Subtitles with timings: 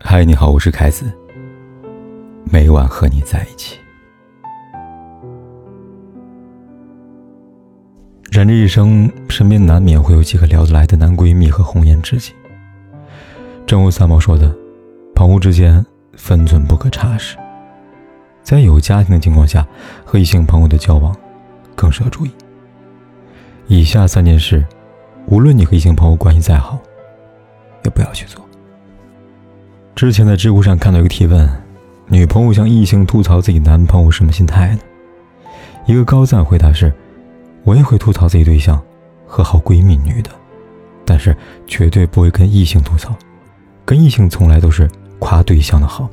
[0.00, 1.10] 嗨，你好，我是凯子。
[2.44, 3.78] 每晚和你在一起。
[8.30, 12.32] 人这一生，身边难免会有几个聊得来的男闺蜜和红颜知己。
[13.66, 14.54] 正如三毛说的
[15.14, 15.84] ：“朋友之间，
[16.14, 17.36] 分寸不可差失。”
[18.42, 19.66] 在有家庭的情况下，
[20.04, 21.16] 和异性朋友的交往，
[21.74, 22.30] 更是要注意。
[23.68, 24.64] 以下三件事，
[25.26, 26.78] 无论你和异性朋友关系再好，
[27.84, 28.43] 也不要去做。
[29.94, 31.48] 之前在知乎上看到一个提问：
[32.08, 34.80] 女朋友向异性吐槽自己男朋友什么心态呢？
[35.86, 36.92] 一个高赞回答是：
[37.62, 38.82] 我也会吐槽自己对象
[39.24, 40.30] 和好闺蜜女的，
[41.04, 43.14] 但是绝对不会跟异性吐槽，
[43.84, 46.10] 跟异性从来都是夸对象的好。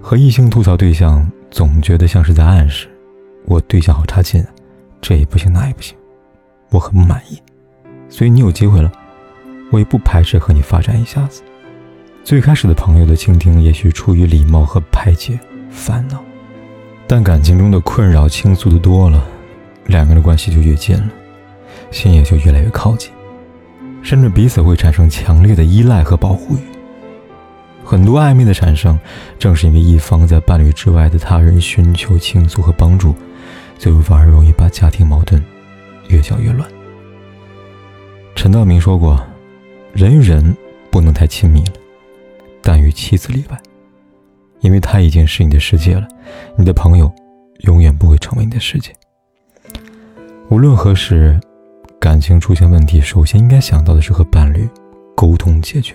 [0.00, 2.88] 和异性吐槽对象，总觉得像是在暗示
[3.44, 4.44] 我对象好差劲，
[5.00, 5.96] 这也不行那也不行，
[6.70, 7.40] 我很不满意。
[8.08, 8.90] 所以你有机会了，
[9.70, 11.40] 我也不排斥和你发展一下子。
[12.24, 15.38] 最开始的朋友的倾听，也许出于礼貌和排解
[15.70, 16.24] 烦恼，
[17.06, 19.22] 但感情中的困扰倾诉的多了，
[19.84, 21.10] 两个人的关系就越近了，
[21.90, 23.10] 心也就越来越靠近，
[24.02, 26.60] 甚至彼此会产生强烈的依赖和保护欲。
[27.84, 28.98] 很多暧昧的产生，
[29.38, 33.14] 正是因为一方在伴侣之外的他人寻求倾诉和帮助，
[33.76, 35.44] 最后反而容易把家庭矛盾
[36.08, 36.66] 越搅越乱。
[38.34, 39.22] 陈道明说过
[39.92, 40.56] ：“人与人
[40.90, 41.72] 不能太亲密了，
[42.64, 43.62] 但与妻子例外，
[44.60, 46.08] 因为他已经是你的世界了，
[46.56, 47.12] 你的朋友
[47.60, 48.90] 永远不会成为你的世界。”
[50.50, 51.38] 无论何时，
[52.00, 54.68] 感情出现问题，首先应该想到的是和伴侣
[55.14, 55.94] 沟通解决。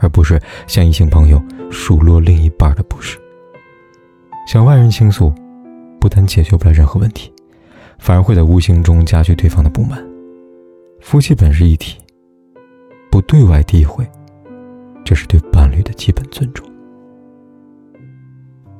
[0.00, 3.18] 而不是向异性朋友数落另一半的不是。
[4.46, 5.34] 向外人倾诉，
[6.00, 7.32] 不但解决不了任何问题，
[7.98, 10.00] 反而会在无形中加剧对方的不满。
[11.00, 11.98] 夫妻本是一体，
[13.10, 14.08] 不对外诋毁，
[15.08, 16.68] 这是对伴侣的基本尊重。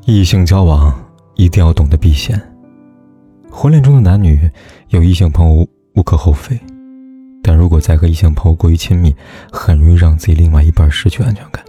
[0.05, 0.95] 异性交往
[1.37, 2.39] 一定要懂得避嫌。
[3.51, 4.39] 婚恋中的男女
[4.91, 6.61] 有异性朋友无可厚非。
[7.43, 9.17] 但如果再和异性朋友过于亲密，
[9.51, 11.65] 很容易让自己另外一半失去安全感。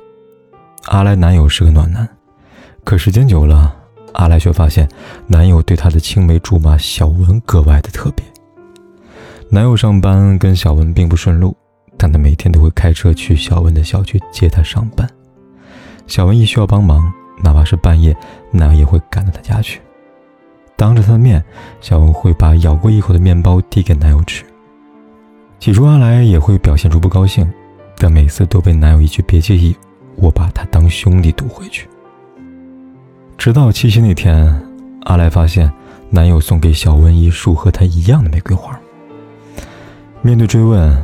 [0.88, 2.06] 阿来男友是个暖男，
[2.83, 3.73] 可时间久了，
[4.12, 4.85] 阿来却发现
[5.25, 8.25] 男友对她的青梅竹马小文格外的特别。
[9.50, 11.56] 男友上班跟小文并不顺路，
[11.99, 15.07] 但他每天都会开车去小文的小区接她上班。
[16.07, 17.11] 小文一需要帮忙，
[17.43, 18.15] 哪怕是半夜，
[18.51, 19.81] 男友也会赶到她家去。
[20.77, 21.43] 当着她的面，
[21.81, 24.45] 小文会把咬过一口的面包递给男友吃。
[25.59, 27.45] 起初，阿来也会表现出不高兴，
[27.97, 29.75] 但每次都被男友一句“别介意，
[30.15, 31.85] 我把他当兄弟”堵回去。
[33.38, 34.57] 直到七夕那天，
[35.03, 35.69] 阿来发现
[36.09, 38.79] 男友送给小文一束和他一样的玫瑰花。
[40.21, 40.97] 面对追问，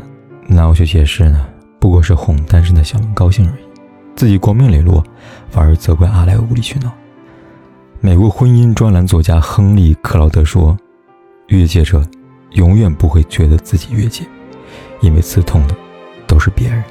[0.47, 1.45] 那我去解释呢，
[1.79, 3.63] 不过是哄单身的小文高兴而已，
[4.15, 5.03] 自己光明磊落，
[5.49, 6.91] 反而责怪阿莱无理取闹。
[7.99, 10.77] 美国婚姻专栏作家亨利·克劳德说
[11.49, 12.07] ：“越界者
[12.51, 14.23] 永远不会觉得自己越界。”
[15.01, 15.75] 因为刺痛的
[16.25, 16.83] 都是别人。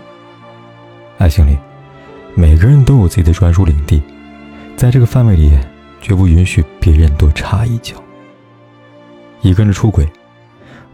[1.18, 1.56] 爱情里，
[2.34, 4.02] 每个人都有自己的专属领地，
[4.76, 5.56] 在这个范围里，
[6.00, 7.96] 绝不允许别人多插一脚。
[9.40, 10.08] 一个人出轨，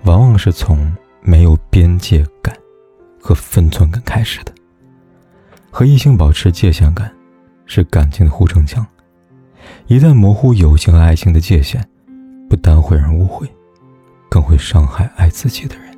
[0.04, 0.91] 往往是从
[1.22, 2.56] 没有边界感
[3.20, 4.53] 和分寸感开始的。
[5.70, 7.12] 和异性保持界限感，
[7.66, 8.84] 是感情的护城墙。
[9.86, 11.86] 一旦模糊友情和爱情的界限，
[12.48, 13.48] 不但会让人误会，
[14.28, 15.97] 更会伤害爱自己的人。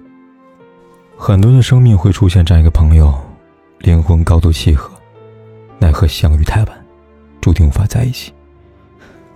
[1.17, 3.15] 很多人的生命会出现这样一个朋友，
[3.79, 4.91] 灵魂高度契合，
[5.79, 6.87] 奈何相遇太晚，
[7.41, 8.33] 注定无法在一起。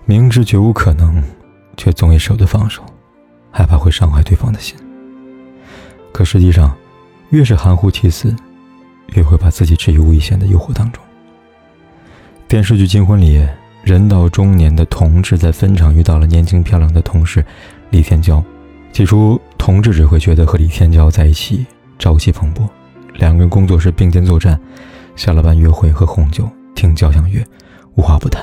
[0.05, 1.23] 明知绝无可能，
[1.77, 2.85] 却总也舍不得放手，
[3.51, 4.77] 害怕会伤害对方的心。
[6.17, 6.75] 可实际上，
[7.29, 8.35] 越是含糊其辞，
[9.09, 11.05] 越会把自己置于危险的诱惑当中。
[12.49, 13.47] 电视剧《金婚》里，
[13.85, 17.45] 人到中年的同志在分厂遇到了年轻漂亮的同事
[17.91, 18.43] 李天娇。
[18.95, 21.67] 起初，同志只会觉得和李天娇在一起。
[21.99, 22.67] 朝气蓬勃，
[23.17, 24.59] 两个人工作时并肩作战，
[25.17, 27.45] 下了班约会喝红酒听交响乐，
[27.95, 28.43] 无话不谈。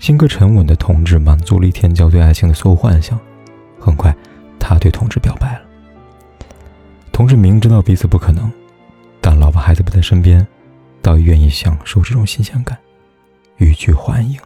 [0.00, 3.16] 性格沉稳的同志满足李天骄对爱情的所有幻想，
[3.78, 4.12] 很快，
[4.58, 5.43] 他对同志表白。
[7.14, 8.50] 同志明知道彼此不可能，
[9.20, 10.44] 但老婆孩子不在身边，
[11.00, 12.76] 倒也愿意享受这种新鲜感，
[13.58, 14.36] 欲拒还迎。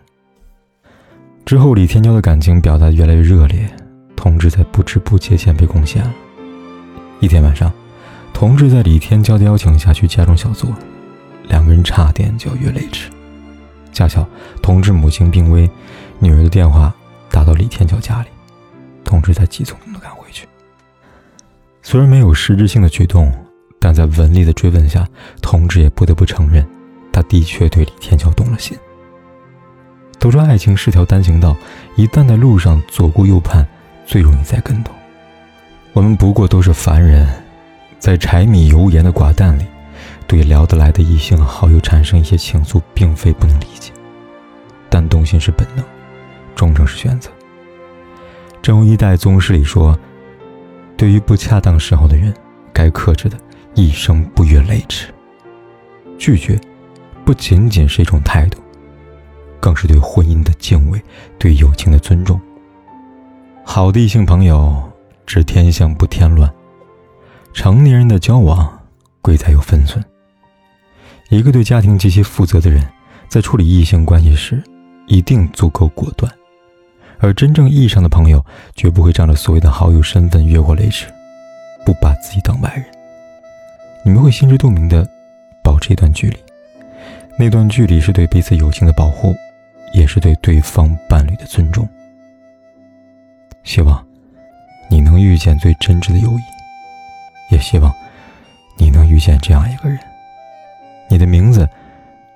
[1.46, 3.66] 之后，李天骄的感情表达越来越热烈，
[4.14, 6.12] 同志在不知不觉间被攻陷了。
[7.20, 7.72] 一天晚上。
[8.34, 10.70] 同志在李天骄的邀请下去家中小坐，
[11.48, 13.10] 两个人差点就要越雷池。
[13.92, 14.24] 恰巧
[14.62, 15.68] 同志母亲病危，
[16.20, 16.94] 女儿的电话
[17.30, 18.28] 打到李天骄家里，
[19.02, 19.87] 同志才急匆匆。
[21.90, 23.32] 虽然没有实质性的举动，
[23.80, 25.08] 但在文丽的追问下，
[25.40, 26.62] 同志也不得不承认，
[27.10, 28.76] 他的确对李天桥动了心。
[30.18, 31.56] 都说爱情是条单行道，
[31.96, 33.66] 一旦在路上左顾右盼，
[34.04, 34.92] 最容易栽跟头。
[35.94, 37.26] 我们不过都是凡人，
[37.98, 39.64] 在柴米油盐的寡淡里，
[40.26, 43.92] 对聊得来的异性好友产生一些情愫，并非不能理解。
[44.90, 45.82] 但动心是本能，
[46.54, 47.30] 忠诚是选择。
[48.60, 49.98] 正如一代宗师里说
[50.98, 52.34] ：“对于不恰当时候的人，
[52.72, 53.38] 该克制的，
[53.74, 55.14] 一生不越雷池。”
[56.18, 56.60] 拒绝，
[57.24, 58.60] 不仅仅是一种态度。
[59.60, 61.00] 更是对婚姻的敬畏，
[61.38, 62.40] 对友情的尊重。
[63.64, 64.82] 好的异性朋友，
[65.24, 66.52] 知天象不添乱。
[67.52, 68.80] 成年人的交往，
[69.20, 70.04] 贵在有分寸。
[71.28, 72.84] 一个对家庭极其负责的人，
[73.28, 74.62] 在处理异性关系时，
[75.06, 76.32] 一定足够果断。
[77.18, 78.44] 而真正意义上的朋友，
[78.74, 81.06] 绝不会仗着所谓的好友身份越过雷池，
[81.84, 82.84] 不把自己当外人。
[84.04, 85.06] 你们会心知肚明的
[85.62, 86.36] 保持一段距离，
[87.38, 89.34] 那段距离是对彼此友情的保护。
[89.94, 91.88] 也是对对方伴侣的尊重。
[93.64, 94.06] 希望
[94.90, 96.42] 你能遇见最真挚的友谊，
[97.54, 97.90] 也希望
[98.76, 99.98] 你能遇见这样一个人。
[101.08, 101.66] 你的名字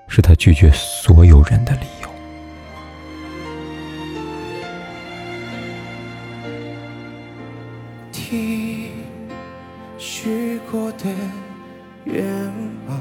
[0.09, 2.02] 是他拒绝所有人的理由。
[12.05, 12.25] 愿
[12.89, 13.01] 望。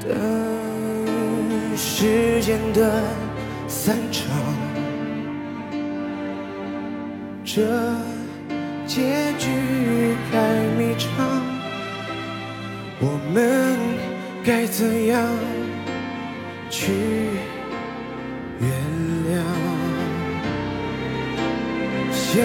[0.00, 3.02] 等时间的
[3.66, 4.24] 散场，
[7.44, 7.62] 这
[8.86, 9.48] 结局
[10.30, 10.38] 太
[10.78, 11.08] 迷长，
[13.00, 13.76] 我们
[14.44, 15.22] 该怎样
[16.70, 16.92] 去
[18.60, 18.70] 原
[19.28, 19.42] 谅？
[22.12, 22.44] 想